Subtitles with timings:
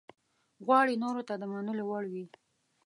[0.65, 2.25] غواړي نورو ته د منلو وړ وي.